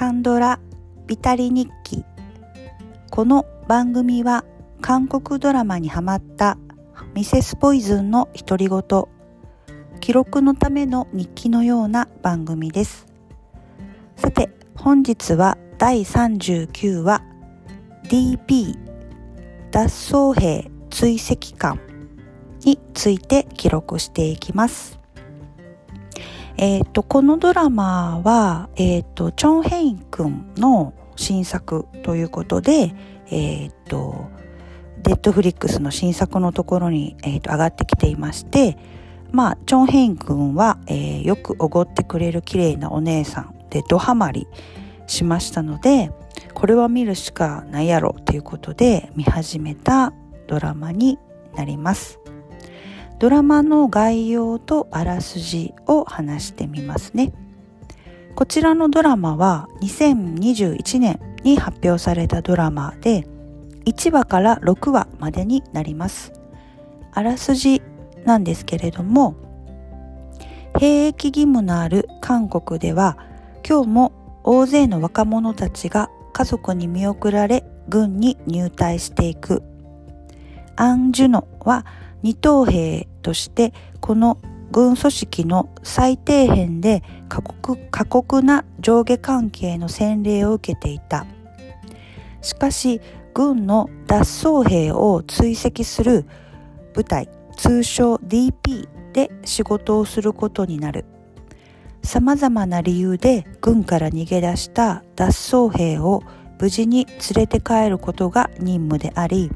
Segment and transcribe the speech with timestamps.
[0.00, 0.58] カンドラ
[1.06, 2.06] ビタリ日記。
[3.10, 4.46] この番組は
[4.80, 6.56] 韓国ドラマにハマった
[7.12, 8.82] ミセスポイズンの独り言。
[10.00, 13.08] 記録のための日記のような番組です。
[14.16, 17.20] さて本日は第39話
[18.04, 18.78] DP
[19.70, 21.78] 脱走兵追跡官
[22.64, 24.99] について記録していきます。
[26.62, 32.94] え、ー、と、このドラマは、え、ー、と、チョン・ヘイン君の新作ということで、
[33.30, 34.28] え、ー、と、
[35.02, 38.76] デッドフリックスの新作のところに、えー、と上がってきていまして、
[39.32, 44.46] まあ、チョン・ヘイン君は、えー、よくおごってくれる綺麗なお姉さんでドハマり
[45.06, 46.12] しましたので、
[46.52, 50.12] これは見るしかないやろということで見始めた
[50.46, 51.18] ドラマに
[51.56, 52.19] なります。
[53.20, 57.34] ドラマの概要とあらすじを話してみますね。
[58.34, 63.26] こちらのドラマは2021年に発表されたドラマで
[63.84, 66.32] 1話から6話までになります。
[67.12, 67.82] あらすじ
[68.24, 69.34] なんですけれども
[70.78, 73.18] 兵役義務のある韓国では
[73.68, 79.62] 今日も大勢の若者たちが家族に見送られ軍に入隊していく。
[80.76, 81.84] アン・ジュノは
[82.22, 84.38] 二等兵としてこの
[84.72, 91.26] 軍組織の最底辺で過酷過酷な上下関係の洗礼を受けていた。
[92.40, 93.00] しかし
[93.34, 96.24] 軍の脱走兵を追跡する
[96.94, 101.04] 部隊通称 DP で仕事をすることになる。
[102.02, 106.22] 様々な理由で軍から逃げ出した脱走兵を
[106.58, 109.50] 無事に連れて帰ることが任務であり、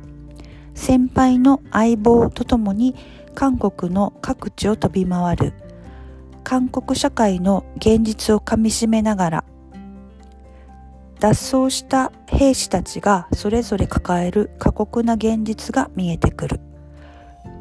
[0.75, 2.95] 先輩の相棒とともに
[3.35, 5.53] 韓国の各地を飛び回る。
[6.45, 9.45] 韓国社会の現実をかみしめながら
[11.25, 16.61] 脱走した兵士たちがそれぞれ抱える過酷な現実が見えてくる。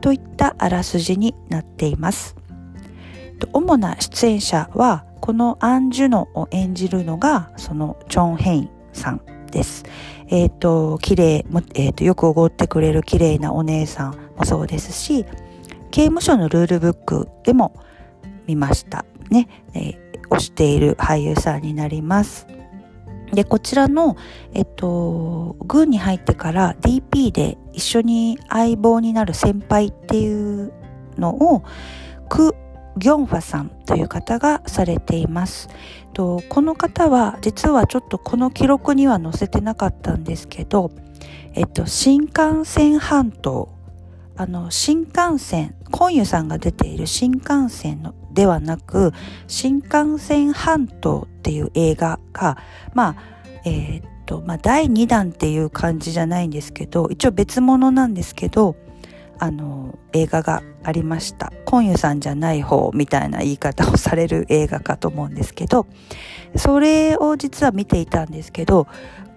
[0.02, 2.36] といったあらすじになっています。
[3.54, 9.86] 主な出演者はこのアン・ジュノを演じるのがそのチョン・ヘインさんです。
[10.28, 11.46] えっ、ー、と、綺麗、
[11.76, 15.26] えっ、ー、と、よくおごってくれる綺麗なお姉さんもそうですし、
[15.94, 17.80] 刑務所のルールブックでも
[18.48, 22.48] 見ましたね、えー、推している俳優さんになります。
[23.32, 24.18] で、こちらの、
[24.56, 30.74] えっと、軍に入ってから DP で一緒に相棒になる先輩っていう
[31.20, 31.64] のを、
[32.28, 32.56] ク・
[32.98, 35.70] ギョンファさんという方がされています。
[36.14, 40.90] とこの方は実はちょっとこの記録には載せてなかったんですけど、
[41.54, 43.70] えっと、新幹線半島
[44.36, 49.12] あの新幹線コンユさんが出ている新幹線のではなく
[49.48, 52.58] 新幹線半島っていう映画が
[52.94, 53.16] まあ
[53.66, 58.76] えー、っとまあ第2弾っていう感じじゃないんですけど一応別物なんですけど
[59.40, 61.52] あの映画がありました。
[61.66, 65.88] コンユさんじゃない方みたいな言い方をされる映画かと思うんですけど
[66.56, 68.88] それを実は見ていたんですけど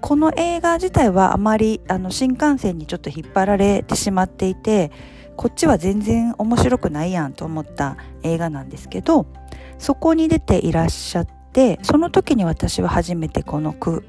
[0.06, 4.92] この映画自体はあまりあの新幹線にちょっと引っ張られてしまっていて
[5.34, 9.26] こっちは全然面白くないやんと思った映画なんですけど
[9.80, 14.04] そこに出ていらっしゃってその時に私は初めてこのク・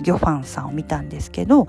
[0.00, 1.66] ギョファンさんを見たんですけど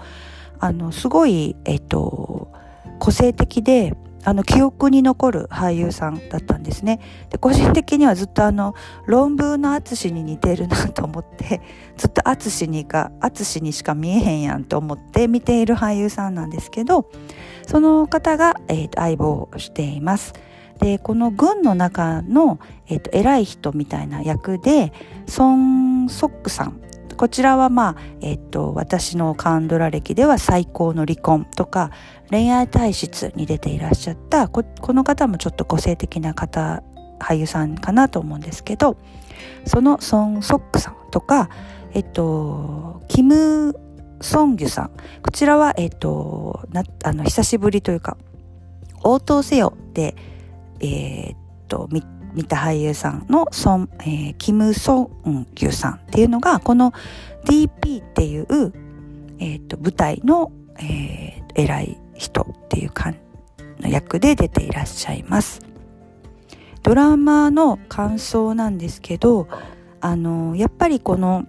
[0.59, 2.51] あのすごいえっと
[2.99, 6.99] 個性的であの記憶に残る俳優さんだったんですね。
[7.29, 11.61] で個人的にはずっとあの論文の淳に似てるなと思って
[11.97, 17.09] ずっと淳にが淳にしか見えへんやんと思って見ている俳優さんなんですけど
[17.67, 20.33] その方が、えーと、相棒をしています。
[20.79, 24.91] でこの軍の中の、えーと偉い人みたいな役で
[25.27, 26.81] ソン・ソックさん
[27.21, 31.91] こちらはまあ、えっと、私のカンドラ歴では最高の離婚とか、
[32.31, 36.81] 恋愛体質に出ていらっしゃったこ、の方もちょっと個性的な方、
[37.19, 38.97] 俳優さんかなと思うんですけど、
[39.67, 41.51] そのソン・ソックさんとか、
[41.93, 43.75] えっと、キム・
[44.19, 44.91] ソンギュさん。
[45.21, 46.67] こちらは、えっと、
[47.03, 48.17] あの、久しぶりというか、
[49.03, 50.15] 応答せよで、
[50.79, 51.37] えー、っ
[51.67, 51.87] と、
[52.33, 56.93] 見た俳優さんのソン、えー、キム・ソンギュさんっていうのが、この
[57.45, 58.47] DP っていう、
[59.39, 63.15] えー、と舞台の、えー、偉い人っていう感
[63.81, 65.61] の役で出ていらっしゃいます。
[66.83, 69.47] ドラマの感想なんですけど、
[69.99, 71.45] あの、やっぱりこの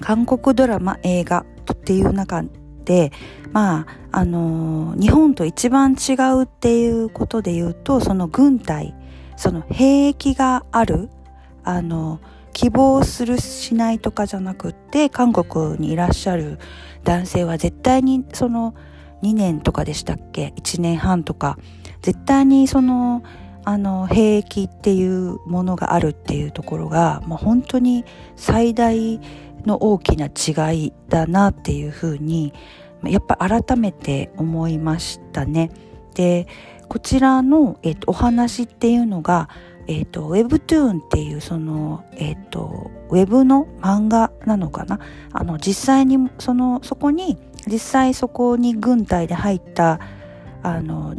[0.00, 2.44] 韓国ドラマ、映画っていう中
[2.84, 3.12] で、
[3.52, 8.94] まあ、あの、日本と一番違うっていうことで言うと、その軍隊
[9.40, 11.08] その兵役がある
[11.64, 12.20] あの
[12.52, 16.58] 希望するしないとかじゃなくって韓国にいらっしゃる
[17.04, 18.74] 男性は絶対にその
[19.22, 21.56] 2年とかでしたっけ？1年半とか
[22.02, 23.22] 絶対にその
[23.64, 28.04] あの兵役っていうものがあるっていうところが、まあ、本当に
[28.36, 29.20] 最大
[29.64, 32.52] の大きな違いだなっていうふうに
[33.04, 35.70] やっぱ改めて思いましたね。
[36.14, 36.46] で
[36.88, 39.48] こちらの、えっと、お話っていうのが、
[39.86, 44.98] えっと、Webtoon っていうその、えっと、ウェブの漫画なのかな？
[45.32, 50.00] あの実際にそのそこに実際そこに軍隊で入った
[50.62, 51.14] あの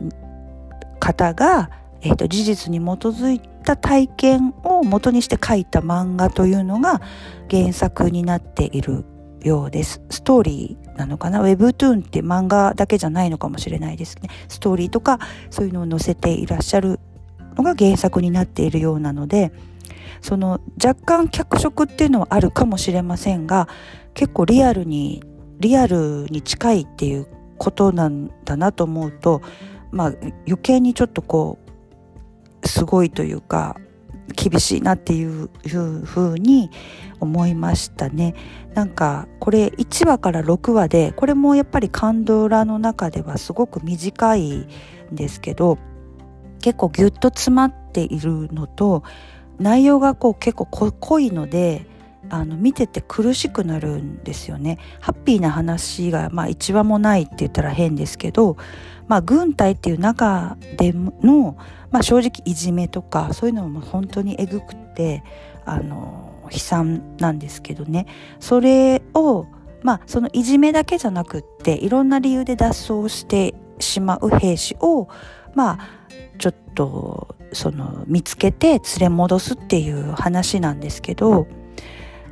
[1.00, 1.70] 方が、
[2.02, 7.02] えっと、事実に基づいた体験を元にして書いた漫画というのが
[7.50, 9.06] 原作になっている
[9.44, 10.02] ようです。
[10.10, 14.30] ストーリーなのかな？Webtoon って漫画だけじゃないのかもしれないですね。
[14.48, 17.00] ストーリーとかそういうのを載せていらっしゃる
[17.56, 19.52] のが原作になっているようなので
[20.22, 23.68] その若干脚色っていうのはあるかもしれませんが
[24.14, 25.24] 結構リアルに
[25.60, 27.28] リアルに近いっていう
[27.58, 29.42] ことなんだなと思うと
[29.92, 30.14] まあ
[30.48, 31.60] 余計にちょっとこ
[32.64, 33.78] うすごいというか
[34.36, 35.50] 厳しいなっていう
[36.06, 36.70] ふうに
[37.20, 38.36] 思いましたね。
[38.74, 44.68] なんかこれ1話から6話でこれもやっぱりカンドラの中ではすごく短いん
[45.12, 45.78] ですけど
[46.62, 49.04] 結構ギュッと詰まっているのと
[49.60, 51.86] 内容がこう結構濃いので
[52.30, 54.78] あの見てて苦しくなるんですよね。
[55.00, 58.58] ハッピーな話がまあ一話もないって言ったら変ですけど、
[59.08, 61.58] まあ、軍隊っていう中での、
[61.92, 65.24] まあ、正直いじめとかそういうのも本当にえぐくって
[65.66, 68.08] あの悲惨なんですけどね。
[68.40, 69.46] それを
[69.84, 75.08] まあそのいじめだけじゃなくっていろんな理由で脱走してしまう兵士を
[75.56, 75.80] まあ
[76.38, 81.48] ちょっとその見つけて連れ戻すっていう話なんですけど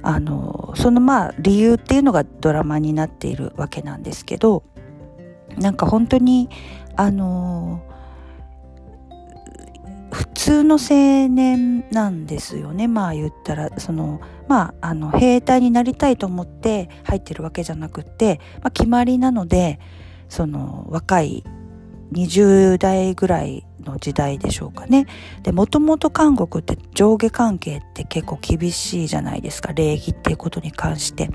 [0.01, 4.63] あのそのまあ理由っていうのがドラマになっているわけなんですけど
[5.57, 6.49] なんか本当に
[6.95, 7.81] あの
[10.49, 19.79] 通の青年なんですよねまあ言ったらそのまああの兵隊になりたいと思って入ってるわけじゃなくて、まあ、決まりなので
[20.27, 21.43] その若い
[22.13, 25.05] 20代ぐらいの時代でしょうかね。
[25.43, 29.73] で、もともと韓国って上下関係って結構厳しいじゃないですか。
[29.73, 31.29] 礼儀っていうことに関して。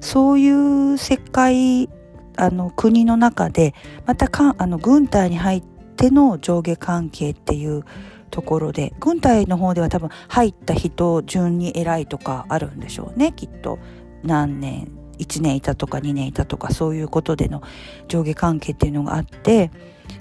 [0.00, 1.88] そういう世界、
[2.36, 3.74] あの、国の中で、
[4.04, 5.62] またかあの軍隊に入っ
[5.96, 7.84] ての上下関係っていう
[8.30, 13.78] ところで、軍隊の方では多分入った人順に偉いとかあるんでしょうね、きっと。
[14.22, 17.62] 何年、1年いたとか2年いたとかそういうことでの
[18.08, 19.70] 上下関係っていうのがあって、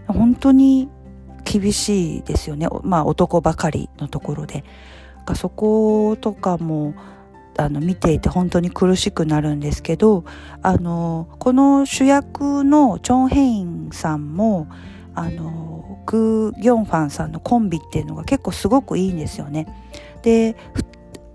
[0.08, 0.90] 本当に
[1.50, 4.64] 厳しいですよねまあ男ばかりのところで
[5.36, 6.94] そことかも
[7.58, 10.24] あの見ていて本当に苦しくなるんですけど
[10.62, 14.68] あのこの主役のチョン・ヘインさんも
[15.16, 19.68] あのグ・ギョンファンさんのコンビっていうのが結構すごくいいんですよね。
[20.22, 20.56] で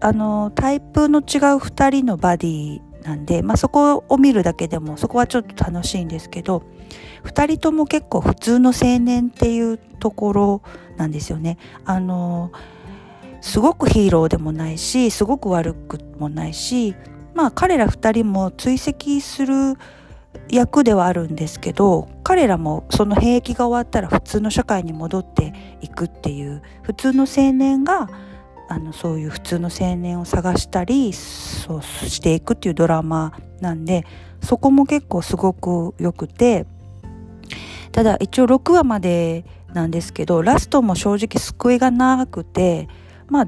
[0.00, 1.24] あのタイプの違う
[1.56, 6.62] 2人のバディなんで、まあ、そこを見るだけでもそこはちょっと楽しいんですけど
[7.24, 10.62] 2人とも結構普通の青年っていうところ
[10.96, 11.58] なんですよね。
[11.84, 12.52] あの
[13.40, 16.94] すごくヒーローでもないしすごく悪くもないし
[17.34, 19.76] まあ彼ら2人も追跡する
[20.48, 28.08] 役ではあるんですけど彼らもその兵役が終わったら普通の社会に戻っていくっていう普通の青年が
[28.68, 34.04] あのそういう普通の青年を探したりそうしていくっていうドラマなんで
[34.42, 36.66] そこも結構すごく良くて
[37.92, 42.88] ただ一応6話までなんですけどラストも正直救いがなくて
[43.28, 43.46] まあ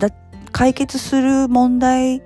[0.53, 2.23] 解決する問題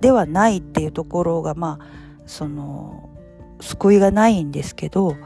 [0.00, 1.86] ではないっていうところがまあ
[2.26, 3.08] その
[3.62, 5.16] 救いがないんですけど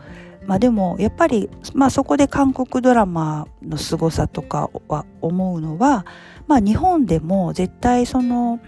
[0.47, 6.07] まあでもやっぱり、まあ、そこで韓国ドラマの凄さとかは思うのは、
[6.47, 8.61] まあ、日本でも絶対その、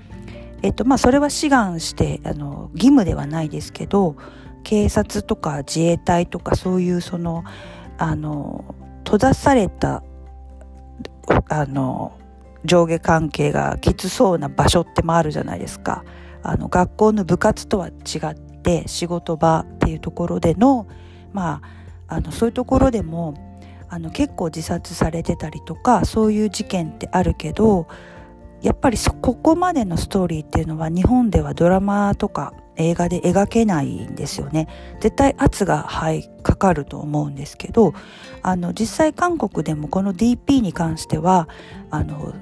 [0.63, 4.17] えっとまあ、それは志願してあの義務ではないですけど
[4.65, 7.45] 警察とか自衛隊とかそういうその
[7.97, 10.03] あの閉ざされた
[11.49, 12.19] あの
[12.65, 16.05] 上下関係がきつそうな場所ってもあるじゃないですか。
[16.43, 20.87] あの学校の部活とは違って仕事場っていうところでの
[21.33, 21.63] ま
[22.09, 23.35] ああのそういうところでも
[23.89, 27.87] あの結構自殺されてたりとかそういう事件ってあるけど
[28.63, 34.69] やっぱりここまでのストーリーっていうのは日本ではドラマとか映画で描けないんですよね。
[35.01, 37.93] 絶対圧が、はい、かかると思うんですけど
[38.43, 41.49] あの実際韓国でもこの DP に関しては
[41.91, 42.35] あの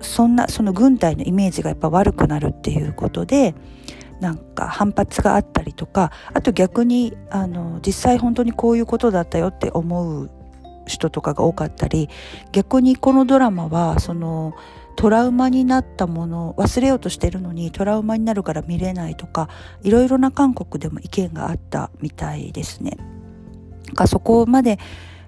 [0.00, 3.54] そんなその軍隊のイメージがやっぱ悪くなるっていうことで
[4.20, 10.30] なんか反発があったりとかあと逆にあの実際本当にこういうことだったよって思う
[10.86, 12.08] 人とかが多かったり
[12.52, 14.54] 逆にこのドラマはその
[14.96, 19.50] トラウマになったもの忘れようとしてるのにトラウマになるから見れないとか
[19.82, 22.96] いろいろな韓国でも意見があったみたいですね。
[23.94, 24.78] かそこまで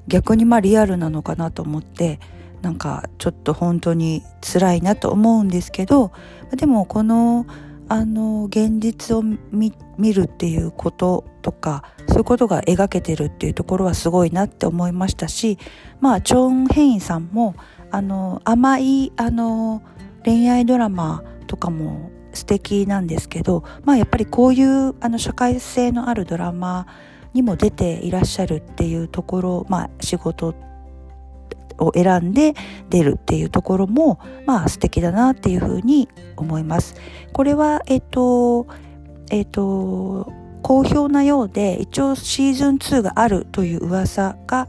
[0.08, 2.18] 逆にまあリアルなのかなと思って
[2.62, 6.12] なんかちょっと本当に辛いなと思うんですけど
[6.56, 7.46] でもこの
[7.88, 9.72] あの現実を見
[10.12, 15.58] るっていうこととかそういうことが描けてるっていうところはすごいなって思いましたし
[16.00, 17.54] まあチョン・ヘインさんも
[17.90, 19.82] あの甘いあの
[20.24, 26.86] 恋愛ドラマとかも素敵なんですけどまあやっぱりこういうあの社会性のあるドラマ
[27.32, 30.54] にも出ていらっしゃるっていうところまあ仕事
[31.78, 32.54] を選んで
[32.90, 36.94] 出るっていうところもまあ素敵だなっていうふうに思います。
[37.32, 38.66] これはえっと
[39.30, 40.32] えっと
[40.62, 44.68] 好評なようで一応シーズン2があるという噂が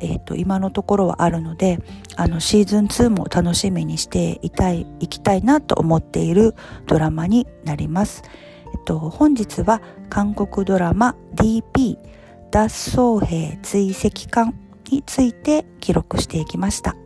[0.00, 1.78] えっと今のところはあるので
[2.16, 6.54] あのシーズン2も楽しみにしていたいいきたいなと思っている
[6.86, 8.22] ドラマになります。
[8.72, 11.96] えっと、本日は韓国ドラマ DP
[12.50, 14.54] 脱走兵追跡艦
[14.90, 16.96] について記録していきました。